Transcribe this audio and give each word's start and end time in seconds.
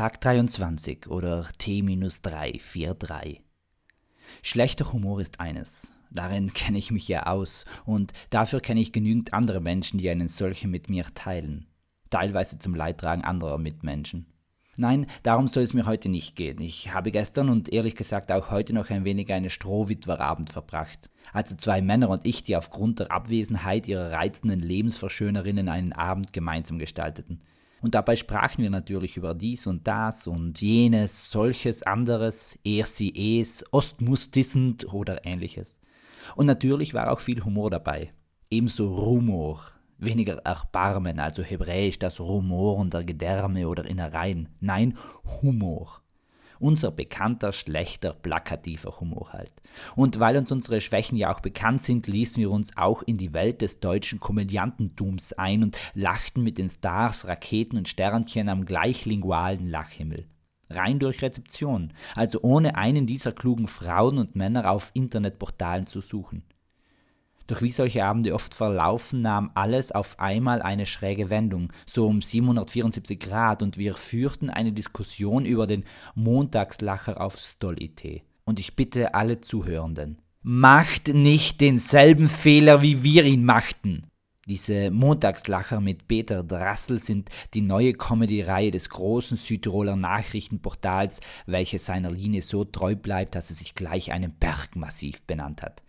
Tag 0.00 0.18
23 0.22 1.08
oder 1.08 1.46
T-343. 1.58 3.40
Schlechter 4.40 4.94
Humor 4.94 5.20
ist 5.20 5.40
eines. 5.40 5.92
Darin 6.10 6.50
kenne 6.54 6.78
ich 6.78 6.90
mich 6.90 7.06
ja 7.06 7.26
aus 7.26 7.66
und 7.84 8.14
dafür 8.30 8.60
kenne 8.60 8.80
ich 8.80 8.92
genügend 8.92 9.34
andere 9.34 9.60
Menschen, 9.60 9.98
die 9.98 10.08
einen 10.08 10.26
solchen 10.26 10.70
mit 10.70 10.88
mir 10.88 11.04
teilen. 11.12 11.66
Teilweise 12.08 12.58
zum 12.58 12.74
Leidtragen 12.74 13.24
anderer 13.24 13.58
Mitmenschen. 13.58 14.24
Nein, 14.78 15.04
darum 15.22 15.48
soll 15.48 15.64
es 15.64 15.74
mir 15.74 15.84
heute 15.84 16.08
nicht 16.08 16.34
gehen. 16.34 16.62
Ich 16.62 16.94
habe 16.94 17.10
gestern 17.12 17.50
und 17.50 17.70
ehrlich 17.70 17.94
gesagt 17.94 18.32
auch 18.32 18.50
heute 18.50 18.72
noch 18.72 18.88
ein 18.88 19.04
wenig 19.04 19.30
einen 19.30 19.50
Strohwitwerabend 19.50 20.48
verbracht. 20.48 21.10
Also 21.34 21.56
zwei 21.56 21.82
Männer 21.82 22.08
und 22.08 22.24
ich, 22.24 22.42
die 22.42 22.56
aufgrund 22.56 23.00
der 23.00 23.12
Abwesenheit 23.12 23.86
ihrer 23.86 24.12
reizenden 24.12 24.60
Lebensverschönerinnen 24.60 25.68
einen 25.68 25.92
Abend 25.92 26.32
gemeinsam 26.32 26.78
gestalteten. 26.78 27.42
Und 27.80 27.94
dabei 27.94 28.14
sprachen 28.14 28.62
wir 28.62 28.70
natürlich 28.70 29.16
über 29.16 29.34
dies 29.34 29.66
und 29.66 29.86
das 29.86 30.26
und 30.26 30.60
jenes, 30.60 31.30
solches, 31.30 31.82
anderes, 31.82 32.58
er, 32.62 32.84
sie, 32.84 33.40
es, 33.40 33.64
ostmustissend 33.72 34.92
oder 34.92 35.24
ähnliches. 35.24 35.80
Und 36.36 36.46
natürlich 36.46 36.92
war 36.92 37.10
auch 37.10 37.20
viel 37.20 37.42
Humor 37.42 37.70
dabei. 37.70 38.12
Ebenso 38.50 38.94
Rumor, 38.94 39.62
weniger 39.98 40.38
Erbarmen, 40.38 41.18
also 41.18 41.42
hebräisch 41.42 41.98
das 41.98 42.20
Rumoren 42.20 42.90
der 42.90 43.04
Gedärme 43.04 43.66
oder 43.68 43.84
Innereien. 43.84 44.48
Nein, 44.60 44.96
Humor. 45.42 46.02
Unser 46.60 46.90
bekannter, 46.90 47.52
schlechter, 47.52 48.12
plakativer 48.12 49.00
Humor 49.00 49.32
halt. 49.32 49.52
Und 49.96 50.20
weil 50.20 50.36
uns 50.36 50.52
unsere 50.52 50.82
Schwächen 50.82 51.16
ja 51.16 51.32
auch 51.32 51.40
bekannt 51.40 51.80
sind, 51.80 52.06
ließen 52.06 52.38
wir 52.38 52.50
uns 52.50 52.76
auch 52.76 53.02
in 53.02 53.16
die 53.16 53.32
Welt 53.32 53.62
des 53.62 53.80
deutschen 53.80 54.20
Komödiantentums 54.20 55.32
ein 55.32 55.62
und 55.62 55.78
lachten 55.94 56.42
mit 56.42 56.58
den 56.58 56.68
Stars, 56.68 57.26
Raketen 57.26 57.78
und 57.78 57.88
Sternchen 57.88 58.50
am 58.50 58.66
gleichlingualen 58.66 59.68
Lachhimmel. 59.68 60.26
Rein 60.68 60.98
durch 60.98 61.22
Rezeption, 61.22 61.94
also 62.14 62.40
ohne 62.42 62.76
einen 62.76 63.06
dieser 63.06 63.32
klugen 63.32 63.66
Frauen 63.66 64.18
und 64.18 64.36
Männer 64.36 64.70
auf 64.70 64.90
Internetportalen 64.92 65.86
zu 65.86 66.00
suchen. 66.00 66.44
Doch 67.50 67.62
wie 67.62 67.72
solche 67.72 68.04
Abende 68.04 68.32
oft 68.32 68.54
verlaufen, 68.54 69.22
nahm 69.22 69.50
alles 69.54 69.90
auf 69.90 70.20
einmal 70.20 70.62
eine 70.62 70.86
schräge 70.86 71.30
Wendung, 71.30 71.72
so 71.84 72.06
um 72.06 72.22
774 72.22 73.18
Grad, 73.18 73.64
und 73.64 73.76
wir 73.76 73.96
führten 73.96 74.50
eine 74.50 74.72
Diskussion 74.72 75.44
über 75.44 75.66
den 75.66 75.84
Montagslacher 76.14 77.20
auf 77.20 77.40
Stolite. 77.40 78.20
Und 78.44 78.60
ich 78.60 78.76
bitte 78.76 79.14
alle 79.14 79.40
Zuhörenden, 79.40 80.22
macht 80.42 81.08
nicht 81.08 81.60
denselben 81.60 82.28
Fehler, 82.28 82.82
wie 82.82 83.02
wir 83.02 83.24
ihn 83.24 83.44
machten. 83.44 84.06
Diese 84.46 84.92
Montagslacher 84.92 85.80
mit 85.80 86.06
Peter 86.06 86.44
Drassel 86.44 87.00
sind 87.00 87.30
die 87.52 87.62
neue 87.62 87.94
Comedy-Reihe 87.94 88.70
des 88.70 88.90
großen 88.90 89.36
Südtiroler 89.36 89.96
Nachrichtenportals, 89.96 91.20
welche 91.46 91.80
seiner 91.80 92.12
Linie 92.12 92.42
so 92.42 92.64
treu 92.64 92.94
bleibt, 92.94 93.34
dass 93.34 93.50
es 93.50 93.58
sich 93.58 93.74
gleich 93.74 94.12
einem 94.12 94.34
Bergmassiv 94.34 95.22
benannt 95.22 95.62
hat 95.62 95.82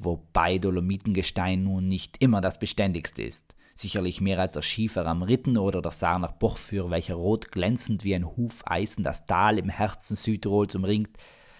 wobei 0.00 0.58
Dolomitengestein 0.58 1.62
nun 1.62 1.86
nicht 1.86 2.16
immer 2.22 2.40
das 2.40 2.58
beständigste 2.58 3.22
ist. 3.22 3.54
Sicherlich 3.74 4.20
mehr 4.20 4.38
als 4.38 4.54
der 4.54 4.62
Schiefer 4.62 5.06
am 5.06 5.22
Ritten 5.22 5.56
oder 5.56 5.80
der 5.80 5.92
Sarner 5.92 6.32
Bochfür, 6.32 6.90
welcher 6.90 7.14
rot 7.14 7.52
glänzend 7.52 8.04
wie 8.04 8.14
ein 8.14 8.26
Hufeisen 8.26 9.04
das 9.04 9.26
Tal 9.26 9.58
im 9.58 9.68
Herzen 9.68 10.16
Südtirols 10.16 10.74
umringt, 10.74 11.16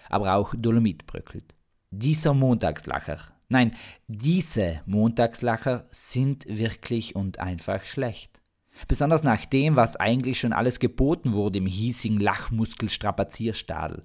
aber 0.09 0.35
auch 0.35 0.53
Dolomit 0.55 1.07
bröckelt. 1.07 1.55
Dieser 1.89 2.33
Montagslacher, 2.33 3.19
nein, 3.49 3.71
diese 4.07 4.81
Montagslacher 4.85 5.85
sind 5.91 6.45
wirklich 6.47 7.15
und 7.15 7.39
einfach 7.39 7.85
schlecht. 7.85 8.41
Besonders 8.87 9.23
nach 9.23 9.45
dem, 9.45 9.75
was 9.75 9.95
eigentlich 9.95 10.39
schon 10.39 10.53
alles 10.53 10.79
geboten 10.79 11.33
wurde 11.33 11.59
im 11.59 11.65
hiesigen 11.65 12.19
Lachmuskelstrapazierstadel. 12.19 14.03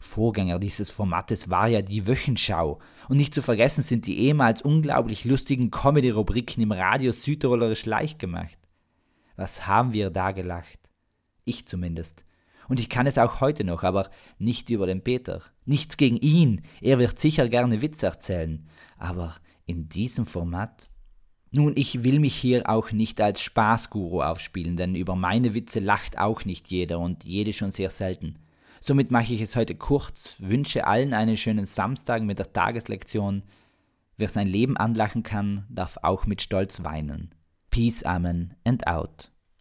Vorgänger 0.00 0.58
dieses 0.58 0.90
Formates 0.90 1.50
war 1.50 1.68
ja 1.68 1.82
die 1.82 2.06
Wöchenschau. 2.06 2.78
Und 3.08 3.16
nicht 3.16 3.34
zu 3.34 3.42
vergessen 3.42 3.82
sind 3.82 4.06
die 4.06 4.18
ehemals 4.18 4.62
unglaublich 4.62 5.24
lustigen 5.24 5.70
Comedy-Rubriken 5.70 6.62
im 6.62 6.72
Radio 6.72 7.12
Südtirolerisch 7.12 7.86
leicht 7.86 8.18
gemacht. 8.18 8.58
Was 9.36 9.66
haben 9.66 9.92
wir 9.92 10.10
da 10.10 10.32
gelacht? 10.32 10.78
Ich 11.44 11.66
zumindest. 11.66 12.24
Und 12.68 12.80
ich 12.80 12.88
kann 12.88 13.06
es 13.06 13.18
auch 13.18 13.40
heute 13.40 13.64
noch, 13.64 13.84
aber 13.84 14.10
nicht 14.38 14.70
über 14.70 14.86
den 14.86 15.02
Peter. 15.02 15.42
Nichts 15.64 15.96
gegen 15.96 16.16
ihn, 16.16 16.62
er 16.80 16.98
wird 16.98 17.18
sicher 17.18 17.48
gerne 17.48 17.82
Witze 17.82 18.06
erzählen. 18.06 18.68
Aber 18.98 19.36
in 19.66 19.88
diesem 19.88 20.26
Format? 20.26 20.88
Nun, 21.52 21.74
ich 21.76 22.02
will 22.02 22.18
mich 22.18 22.34
hier 22.34 22.68
auch 22.68 22.92
nicht 22.92 23.20
als 23.20 23.40
Spaßguru 23.40 24.20
aufspielen, 24.22 24.76
denn 24.76 24.94
über 24.94 25.14
meine 25.14 25.54
Witze 25.54 25.80
lacht 25.80 26.18
auch 26.18 26.44
nicht 26.44 26.68
jeder 26.68 26.98
und 26.98 27.24
jede 27.24 27.52
schon 27.52 27.72
sehr 27.72 27.90
selten. 27.90 28.38
Somit 28.86 29.10
mache 29.10 29.34
ich 29.34 29.40
es 29.40 29.56
heute 29.56 29.74
kurz, 29.74 30.36
wünsche 30.38 30.86
allen 30.86 31.12
einen 31.12 31.36
schönen 31.36 31.66
Samstag 31.66 32.22
mit 32.22 32.38
der 32.38 32.52
Tageslektion. 32.52 33.42
Wer 34.16 34.28
sein 34.28 34.46
Leben 34.46 34.76
anlachen 34.76 35.24
kann, 35.24 35.66
darf 35.68 35.98
auch 36.02 36.24
mit 36.26 36.40
Stolz 36.40 36.84
weinen. 36.84 37.34
Peace, 37.72 38.04
Amen 38.04 38.54
and 38.64 38.86
out. 38.86 39.32